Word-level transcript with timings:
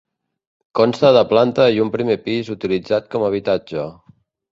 Consta 0.77 1.11
de 1.17 1.21
planta 1.33 1.67
i 1.75 1.83
un 1.83 1.91
primer 1.97 2.15
pis 2.29 2.49
utilitzat 2.55 3.11
com 3.17 3.27
a 3.27 3.29
habitatge. 3.29 3.85